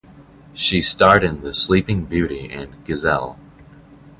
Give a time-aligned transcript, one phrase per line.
[0.55, 3.37] She starred in "The Sleeping Beauty" and "Giselle".